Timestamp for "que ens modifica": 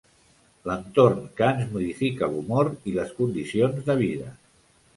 1.41-2.31